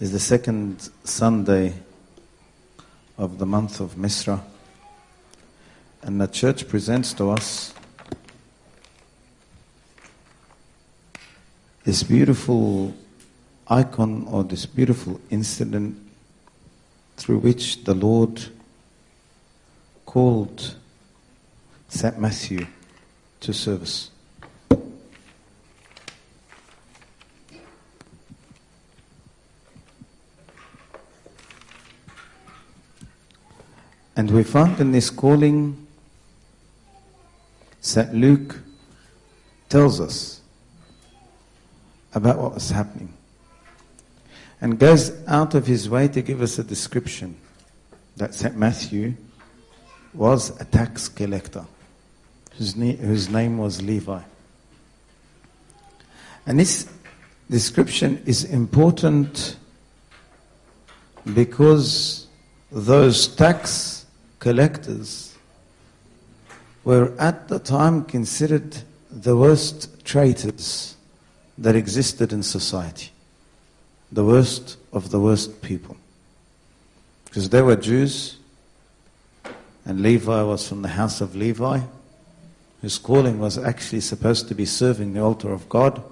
[0.00, 1.72] is the second Sunday
[3.16, 4.40] of the month of Misra,
[6.02, 7.72] and the church presents to us
[11.84, 12.92] this beautiful
[13.68, 15.96] icon or this beautiful incident
[17.16, 18.42] through which the Lord
[20.04, 20.74] called
[21.88, 22.18] St.
[22.18, 22.66] Matthew
[23.40, 24.10] to service.
[34.16, 35.86] And we find in this calling,
[37.80, 38.14] St.
[38.14, 38.60] Luke
[39.68, 40.40] tells us
[42.14, 43.12] about what was happening
[44.60, 47.36] and goes out of his way to give us a description
[48.16, 48.56] that St.
[48.56, 49.14] Matthew
[50.14, 51.66] was a tax collector
[52.56, 54.22] whose, whose name was Levi.
[56.46, 56.88] And this
[57.50, 59.56] description is important
[61.34, 62.26] because
[62.70, 64.03] those tax
[64.44, 65.34] collectors
[66.84, 68.76] were at the time considered
[69.10, 70.96] the worst traitors
[71.56, 73.10] that existed in society,
[74.12, 75.96] the worst of the worst people.
[77.24, 78.36] Because they were Jews,
[79.86, 81.80] and Levi was from the house of Levi,
[82.82, 86.02] whose calling was actually supposed to be serving the altar of God.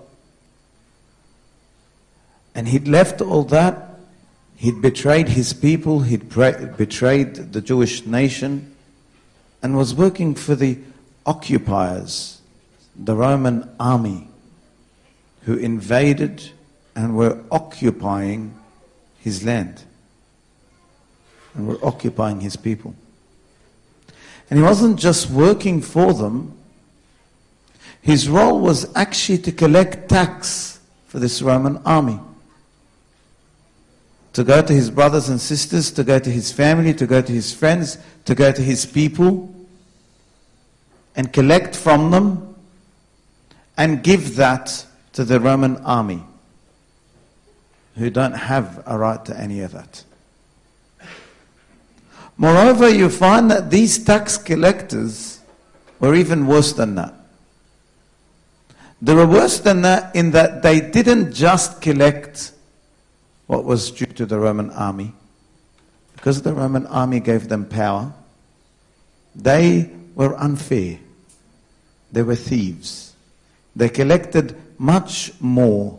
[2.54, 3.91] And he'd left all that
[4.62, 8.76] He'd betrayed his people, he'd betrayed the Jewish nation,
[9.60, 10.78] and was working for the
[11.26, 12.40] occupiers,
[12.94, 14.28] the Roman army,
[15.46, 16.52] who invaded
[16.94, 18.54] and were occupying
[19.18, 19.82] his land
[21.54, 22.94] and were occupying his people.
[24.48, 26.56] And he wasn't just working for them,
[28.00, 32.20] his role was actually to collect tax for this Roman army
[34.32, 37.32] to go to his brothers and sisters, to go to his family, to go to
[37.32, 39.54] his friends, to go to his people,
[41.14, 42.54] and collect from them
[43.76, 46.22] and give that to the Roman army,
[47.96, 50.04] who don't have a right to any of that.
[52.38, 55.40] Moreover, you find that these tax collectors
[56.00, 57.14] were even worse than that.
[59.02, 62.52] They were worse than that in that they didn't just collect
[63.52, 65.12] what was due to the Roman army.
[66.16, 68.10] Because the Roman army gave them power,
[69.34, 70.98] they were unfair.
[72.10, 73.14] They were thieves.
[73.76, 75.98] They collected much more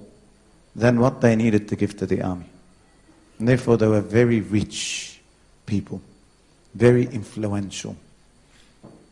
[0.75, 2.49] than what they needed to give to the army.
[3.37, 5.21] And therefore, they were very rich
[5.67, 6.01] people,
[6.73, 7.95] very influential.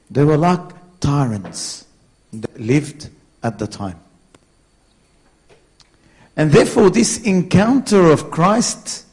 [0.10, 1.86] They were like tyrants
[2.34, 3.10] that lived
[3.44, 4.00] at the time.
[6.36, 9.06] And therefore, this encounter of Christ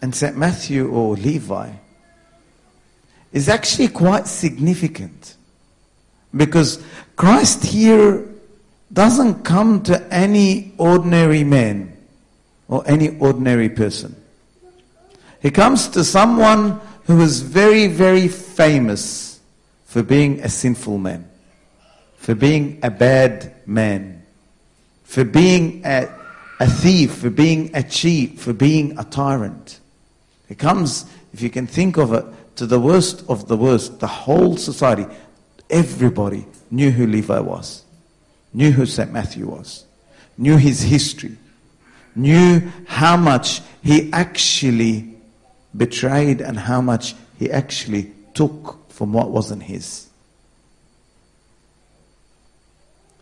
[0.00, 0.36] and St.
[0.36, 1.70] Matthew or Levi
[3.32, 5.36] is actually quite significant
[6.34, 6.82] because
[7.16, 8.26] Christ here
[8.92, 11.96] doesn't come to any ordinary man
[12.68, 14.14] or any ordinary person.
[15.40, 19.40] He comes to someone who is very, very famous
[19.84, 21.28] for being a sinful man,
[22.16, 24.24] for being a bad man,
[25.04, 26.08] for being a
[26.58, 29.80] a thief, for being a cheat, for being a tyrant.
[30.48, 32.24] It comes, if you can think of it,
[32.56, 34.00] to the worst of the worst.
[34.00, 35.06] The whole society,
[35.68, 37.84] everybody knew who Levi was,
[38.52, 39.12] knew who St.
[39.12, 39.84] Matthew was,
[40.38, 41.36] knew his history,
[42.14, 45.14] knew how much he actually
[45.76, 50.08] betrayed and how much he actually took from what wasn't his.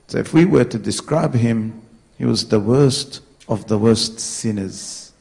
[0.06, 1.82] So if we were to describe him,
[2.19, 5.12] he was the worst of the worst sinners.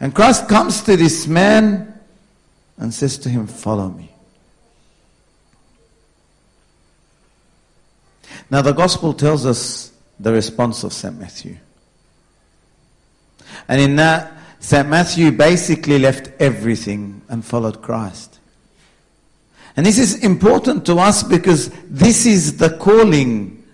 [0.00, 1.98] And Christ comes to this man
[2.76, 4.10] and says to him, Follow me.
[8.50, 11.18] Now, the gospel tells us the response of St.
[11.18, 11.56] Matthew.
[13.68, 14.88] And in that, St.
[14.88, 18.40] Matthew basically left everything and followed Christ.
[19.76, 23.64] And this is important to us because this is the calling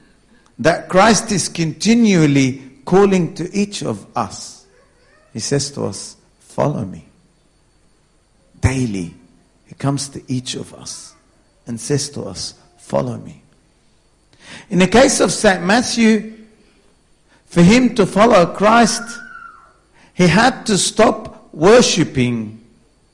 [0.59, 4.65] that Christ is continually calling to each of us.
[5.35, 7.07] He says to us, Follow me.
[8.63, 9.15] Daily,
[9.67, 11.15] He comes to each of us
[11.67, 13.43] and says to us, Follow me.
[14.71, 15.63] In the case of St.
[15.63, 16.33] Matthew,
[17.45, 19.03] for him to follow Christ,
[20.15, 22.65] he had to stop worshipping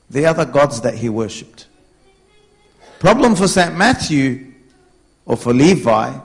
[0.09, 1.67] the other gods that he worshipped.
[2.99, 3.75] Problem for St.
[3.75, 4.53] Matthew
[5.25, 6.17] or for Levi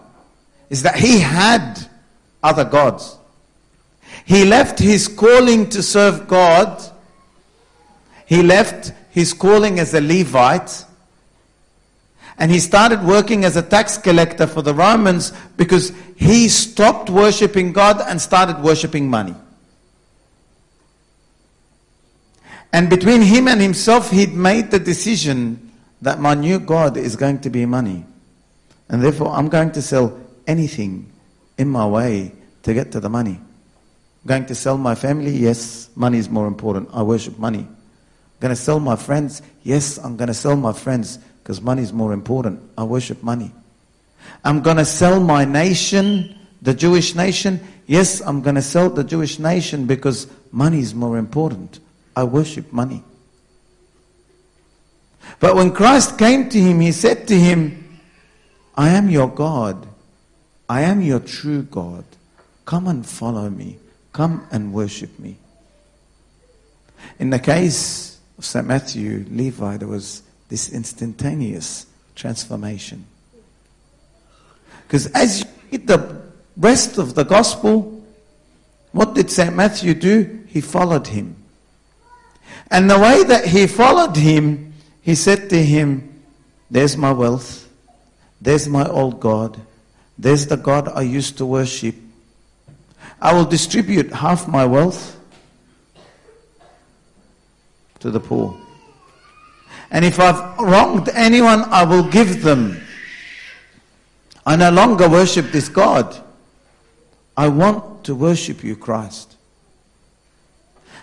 [0.69, 1.81] is that he had
[2.45, 3.17] other gods.
[4.31, 6.81] He left his calling to serve God.
[8.27, 10.85] He left his calling as a Levite.
[12.39, 17.73] And he started working as a tax collector for the Romans because he stopped worshiping
[17.73, 19.35] God and started worshiping money.
[22.73, 25.73] And between him and himself, he'd made the decision
[26.03, 28.05] that my new God is going to be money.
[28.89, 31.11] And therefore, I'm going to sell anything
[31.59, 32.31] in my way
[32.63, 33.41] to get to the money.
[34.27, 35.31] Going to sell my family?
[35.31, 36.91] Yes, money is more important.
[36.93, 37.67] I worship money.
[38.41, 39.43] Going to sell my friends?
[39.63, 42.61] Yes, I'm going to sell my friends because money is more important.
[42.77, 43.53] I worship money.
[44.45, 47.61] I'm going to sell my nation, the Jewish nation?
[47.87, 51.81] Yes, I'm going to sell the Jewish nation because money is more important.
[52.15, 53.03] I worship money.
[55.39, 58.01] But when Christ came to him, he said to him,
[58.77, 59.87] I am your God.
[60.69, 62.05] I am your true God.
[62.65, 63.79] Come and follow me.
[64.13, 65.37] Come and worship me.
[67.19, 68.67] In the case of St.
[68.67, 73.07] Matthew, Levi, there was this instantaneous transformation.
[74.87, 76.23] Because as you read the
[76.57, 78.05] rest of the gospel,
[78.93, 79.55] what did St.
[79.55, 80.45] Matthew do?
[80.49, 81.37] He followed him.
[82.71, 84.73] And the way that he followed him,
[85.03, 86.23] he said to him,
[86.71, 87.69] There's my wealth.
[88.41, 89.61] There's my old God.
[90.19, 91.95] There's the God I used to worship.
[93.21, 95.19] I will distribute half my wealth
[98.01, 98.59] to the poor.
[99.91, 102.81] And if I've wronged anyone, I will give them.
[104.47, 106.17] I no longer worship this God.
[107.37, 109.37] I want to worship you, Christ.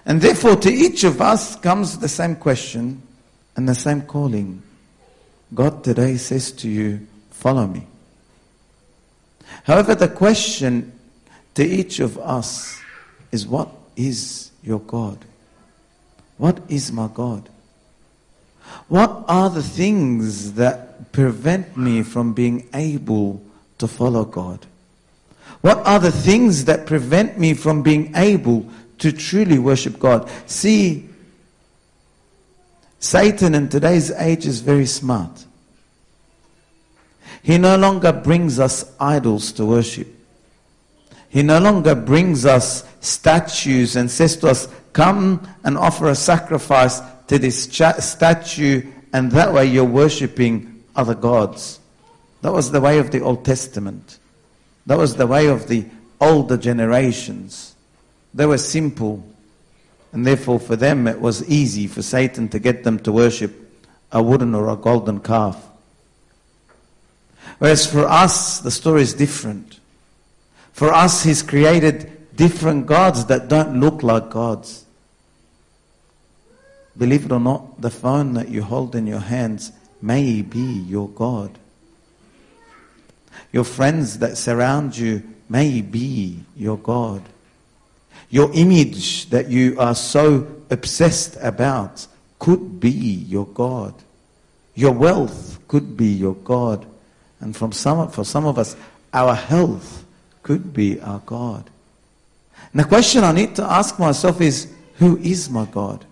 [0.06, 3.02] And therefore, to each of us comes the same question
[3.56, 4.64] and the same calling.
[5.54, 7.86] God today says to you, Follow me.
[9.64, 10.97] However, the question
[11.58, 12.80] to each of us
[13.32, 15.18] is, What is your God?
[16.38, 17.50] What is my God?
[18.88, 23.42] What are the things that prevent me from being able
[23.78, 24.66] to follow God?
[25.62, 28.68] What are the things that prevent me from being able
[29.00, 30.30] to truly worship God.
[30.46, 31.08] See,
[33.00, 35.46] Satan in today's age is very smart.
[37.44, 40.17] He no longer brings us idols to worship.
[41.38, 47.00] He no longer brings us statues and says to us, Come and offer a sacrifice
[47.28, 48.82] to this statue,
[49.14, 51.80] and that way you're worshipping other gods.
[52.42, 54.18] That was the way of the Old Testament.
[54.88, 55.86] That was the way of the
[56.20, 57.76] older generations.
[58.34, 59.24] They were simple,
[60.14, 63.54] and therefore for them it was easy for Satan to get them to worship
[64.12, 65.64] a wooden or a golden calf.
[67.60, 69.77] Whereas for us, the story is different.
[70.78, 74.86] For us, He's created different gods that don't look like gods.
[76.96, 79.72] Believe it or not, the phone that you hold in your hands
[80.04, 81.58] may be your God.
[83.52, 87.24] Your friends that surround you may be your God.
[88.30, 92.06] Your image that you are so obsessed about
[92.38, 93.96] could be your God.
[94.76, 96.86] Your wealth could be your God.
[97.40, 98.76] And from some, for some of us,
[99.12, 100.04] our health
[100.48, 101.70] could be our God.
[102.72, 106.06] And the question I need to ask myself is, who is my God?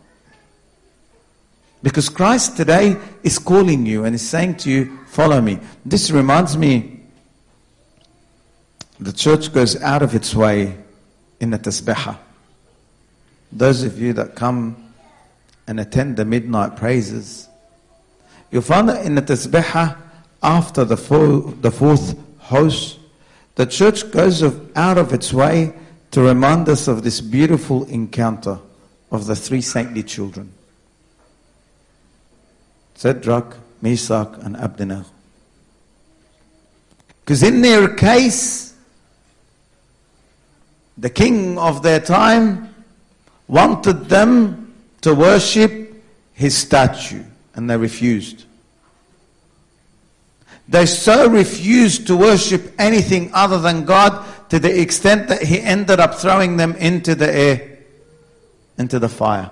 [1.81, 5.59] Because Christ today is calling you and is saying to you, follow me.
[5.85, 6.99] This reminds me,
[8.99, 10.75] the church goes out of its way
[11.39, 12.17] in the tasbihah.
[13.53, 14.91] Those of you that come
[15.65, 17.47] and attend the midnight praises,
[18.51, 19.97] you'll find that in the tasbihah,
[20.43, 22.99] after the, four, the fourth hoos,
[23.55, 24.43] the church goes
[24.75, 25.73] out of its way
[26.11, 28.59] to remind us of this beautiful encounter
[29.11, 30.51] of the three saintly children.
[32.97, 35.05] Shadrach, Meshach, and Abednego.
[37.21, 38.73] Because in their case,
[40.97, 42.73] the king of their time
[43.47, 47.23] wanted them to worship his statue,
[47.55, 48.45] and they refused.
[50.67, 55.99] They so refused to worship anything other than God to the extent that he ended
[55.99, 57.71] up throwing them into the air.
[58.77, 59.49] into the fire.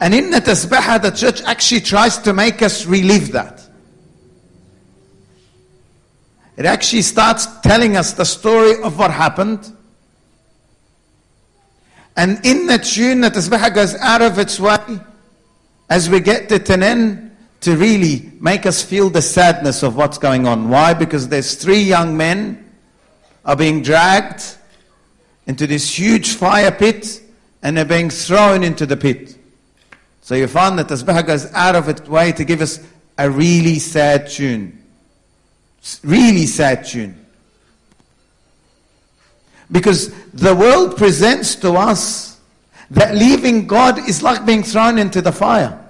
[0.00, 3.62] And in the tasbihah, the church actually tries to make us relive that.
[6.56, 9.70] It actually starts telling us the story of what happened.
[12.16, 14.78] And in the tune, the tasbihah goes out of its way
[15.88, 17.25] as we get to Tenen
[17.60, 20.68] to really make us feel the sadness of what's going on.
[20.68, 20.94] Why?
[20.94, 22.70] Because there's three young men
[23.44, 24.56] are being dragged
[25.46, 27.22] into this huge fire pit
[27.62, 29.36] and they're being thrown into the pit.
[30.22, 32.80] So you find that Tasbih goes out of its way to give us
[33.16, 34.82] a really sad tune.
[36.02, 37.24] Really sad tune.
[39.70, 42.40] Because the world presents to us
[42.90, 45.85] that leaving God is like being thrown into the fire.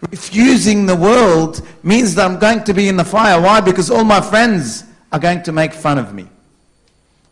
[0.00, 3.40] Refusing the world means that I'm going to be in the fire.
[3.40, 3.60] Why?
[3.60, 6.28] Because all my friends are going to make fun of me.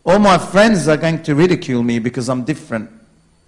[0.05, 2.91] All my friends are going to ridicule me because I'm different.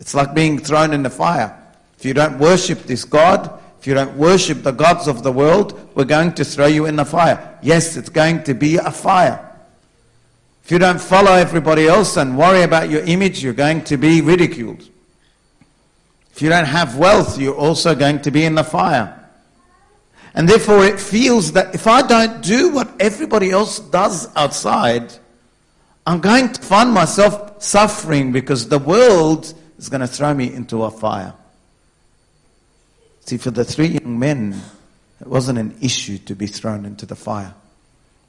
[0.01, 1.57] It's like being thrown in the fire.
[1.99, 5.79] If you don't worship this God, if you don't worship the gods of the world,
[5.95, 7.59] we're going to throw you in the fire.
[7.63, 9.45] Yes, it's going to be a fire.
[10.65, 14.21] If you don't follow everybody else and worry about your image, you're going to be
[14.21, 14.89] ridiculed.
[16.39, 19.29] If you don't have wealth, you're also going to be in the fire.
[20.35, 25.13] And therefore, it feels that if I don't do what everybody else does outside,
[26.07, 30.85] I'm going to find myself suffering because the world is going to throw me into
[30.85, 31.35] a fire.
[33.23, 34.63] See, for the three young men,
[35.21, 37.53] it wasn't an issue to be thrown into the fire.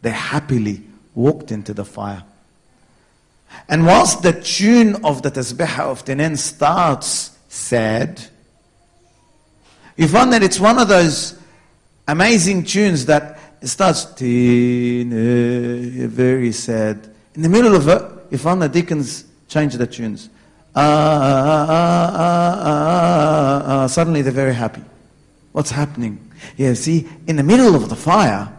[0.02, 0.82] They happily
[1.14, 2.24] walked into the fire.
[3.68, 8.26] And whilst the tune of the Tasbih of Tenen starts sad,
[9.98, 11.38] you find that it's one of those
[12.08, 15.04] amazing tunes that starts very
[16.54, 18.02] sad in the middle of it,
[18.32, 20.30] you find the deacons change the tunes.
[20.76, 21.66] Ah,
[22.20, 22.62] ah,
[23.84, 24.84] ah, Suddenly they're very happy.
[25.54, 26.20] What's happening?
[26.58, 28.52] Yeah, see, in the middle of the fire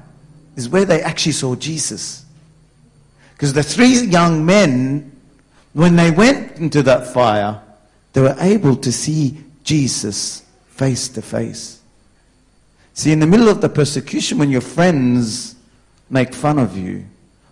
[0.56, 2.24] is where they actually saw Jesus.
[3.32, 5.12] Because the three young men,
[5.74, 7.60] when they went into that fire,
[8.12, 11.80] they were able to see Jesus face to face.
[12.94, 15.54] See, in the middle of the persecution, when your friends
[16.08, 17.04] make fun of you,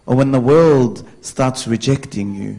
[0.04, 2.58] or when the world starts rejecting you,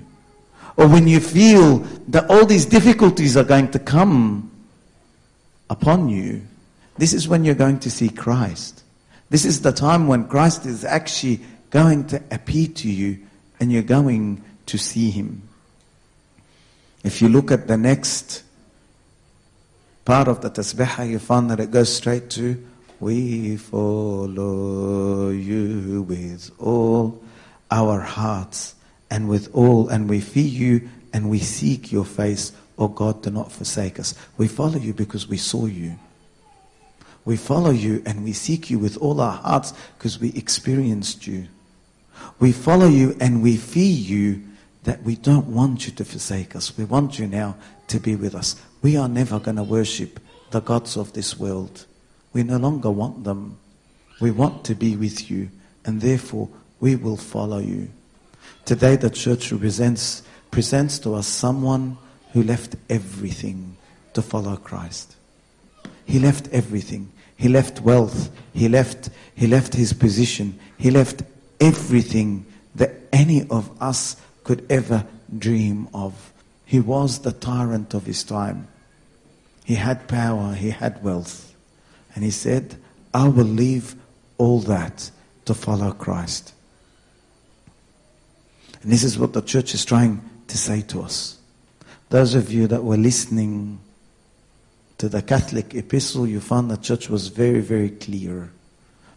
[0.78, 4.50] or when you feel that all these difficulties are going to come
[5.70, 6.42] upon you,
[6.98, 8.84] this is when you're going to see Christ.
[9.30, 13.20] This is the time when Christ is actually going to appear to you
[13.60, 15.49] and you're going to see him.
[17.04, 18.44] If you look at the next
[20.06, 22.62] part of the tasbih, you find that it goes straight to
[23.00, 27.24] We follow you with all
[27.72, 28.76] our hearts
[29.10, 32.52] and with all, and we fear you and we seek your face.
[32.78, 34.16] Oh God, do not forsake us.
[34.38, 35.98] We follow you because we saw you.
[37.24, 41.48] We follow you and we seek you with all our hearts because we experienced you.
[42.40, 44.44] We follow you and we fear you
[44.90, 46.76] that we don't want you to forsake us.
[46.76, 47.56] We want you now
[47.90, 48.56] to be with us.
[48.82, 50.20] We are never going to worship
[50.50, 51.86] the gods of this world.
[52.34, 53.60] We no longer want them.
[54.20, 55.52] We want to be with you.
[55.86, 57.90] And therefore, we will follow you.
[58.66, 62.00] Today, the church represents, presents to us someone
[62.34, 63.78] who left everything
[64.16, 65.16] to follow Christ.
[66.06, 67.12] He left everything.
[67.38, 68.32] He left wealth.
[68.54, 70.60] He left, he left his position.
[70.80, 71.22] He left
[71.60, 74.16] everything that any of us
[74.50, 75.06] could ever
[75.38, 76.34] dream of.
[76.66, 78.68] He was the tyrant of his time.
[79.64, 80.56] He had power.
[80.56, 81.54] He had wealth.
[82.16, 82.76] And he said,
[83.14, 83.94] I will leave
[84.40, 85.12] all that
[85.46, 86.56] to follow Christ.
[88.82, 91.38] And this is what the church is trying to say to us.
[92.10, 93.80] Those of you that were listening
[94.98, 98.50] to the Catholic epistle, you found the church was very, very clear.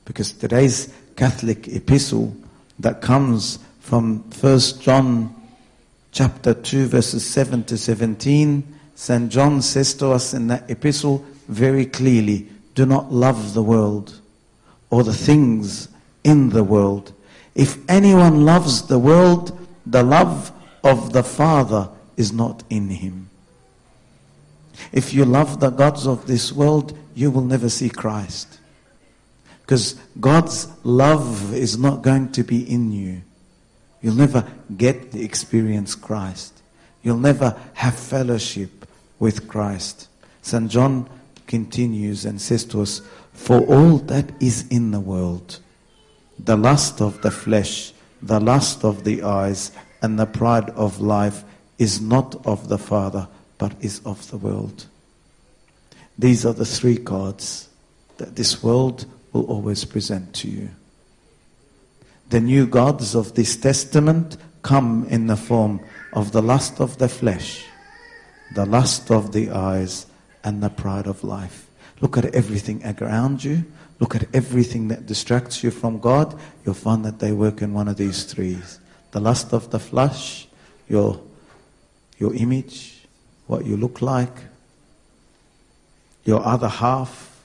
[0.05, 2.37] Because today's Catholic epistle
[2.81, 5.35] that comes from 1 John
[6.13, 8.63] chapter 2 verses 7 to 17,
[8.95, 9.31] St.
[9.31, 14.21] John says to us in that epistle very clearly, do not love the world
[14.89, 15.89] or the things
[16.23, 17.13] in the world.
[17.57, 20.53] If anyone loves the world, the love
[20.85, 23.29] of the Father is not in him.
[24.93, 28.61] If you love the gods of this world, you will never see Christ.
[29.63, 33.23] Because God's love is not going to be in you.
[34.03, 36.63] You'll never get the experience Christ.
[37.03, 38.87] You'll never have fellowship
[39.19, 40.09] with Christ.
[40.43, 40.71] St.
[40.71, 41.09] John
[41.47, 43.01] continues and says to us,
[43.33, 45.61] For all that is in the world,
[46.39, 49.71] the lust of the flesh, the lust of the eyes,
[50.03, 51.45] and the pride of life
[51.79, 53.29] is not of the Father,
[53.59, 54.87] but is of the world.
[56.19, 57.69] These are the three gods
[58.19, 60.71] that this world will always present to you.
[62.33, 65.81] The new gods of this testament come in the form
[66.15, 67.67] of the lust of the flesh,
[68.55, 70.07] the lust of the eyes,
[70.43, 71.67] and the pride of life.
[72.01, 73.67] Look at everything around you.
[74.01, 76.41] Look at everything that distracts you from God.
[76.65, 78.57] You'll find that they work in one of these three
[79.11, 80.49] the lust of the flesh,
[80.89, 81.21] your,
[82.17, 83.05] your image,
[83.47, 84.37] what you look like,
[86.25, 87.45] your other half,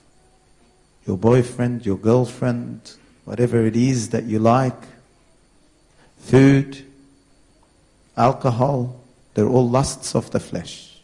[1.06, 2.94] your boyfriend, your girlfriend,
[3.28, 4.88] whatever it is that you like,
[6.18, 6.82] food,
[8.16, 9.02] alcohol,
[9.34, 10.98] they're all lusts of the flesh.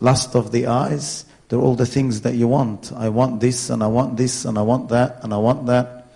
[0.00, 2.90] Lust of the eyes, they're all the things that you want.
[2.92, 6.08] I want this and I want this and I want that and I want that.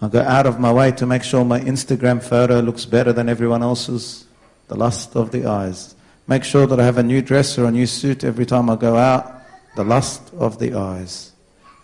[0.00, 3.28] I go out of my way to make sure my Instagram photo looks better than
[3.28, 4.24] everyone else's.
[4.68, 5.94] The lust of the eyes.
[6.26, 8.76] Make sure that I have a new dress or a new suit every time I
[8.76, 9.30] go out.
[9.76, 11.32] The lust of the eyes.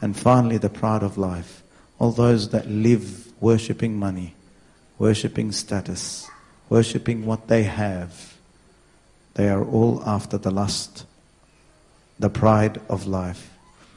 [0.00, 1.64] And finally, the pride of life.
[1.98, 4.34] All those that live worshipping money,
[4.98, 6.28] worshipping status,
[6.68, 8.34] worshipping what they have.
[9.34, 11.06] They are all after the lust,
[12.18, 13.50] the pride of life.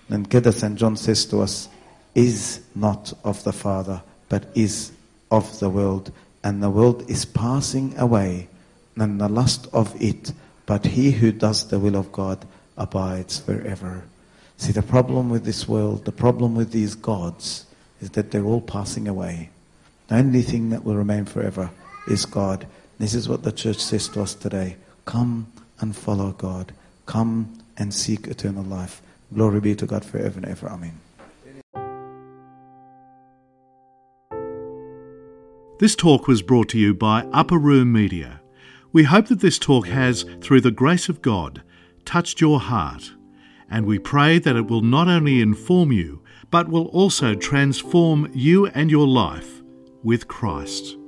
[0.09, 0.75] And Kedar St.
[0.75, 1.69] John says to us,
[2.15, 4.91] is not of the Father, but is
[5.31, 6.11] of the world.
[6.43, 8.47] And the world is passing away,
[8.95, 10.33] and the lust of it,
[10.65, 12.45] but he who does the will of God
[12.77, 14.03] abides forever.
[14.57, 17.65] See, the problem with this world, the problem with these gods,
[18.01, 19.49] is that they're all passing away.
[20.07, 21.71] The only thing that will remain forever
[22.07, 22.67] is God.
[22.97, 24.77] This is what the church says to us today.
[25.05, 26.73] Come and follow God.
[27.05, 29.01] Come and seek eternal life.
[29.33, 30.67] Glory be to God forever and ever.
[30.67, 30.99] Amen.
[35.79, 38.41] This talk was brought to you by Upper Room Media.
[38.91, 41.61] We hope that this talk has, through the grace of God,
[42.03, 43.13] touched your heart,
[43.69, 48.67] and we pray that it will not only inform you, but will also transform you
[48.67, 49.61] and your life
[50.03, 50.98] with Christ.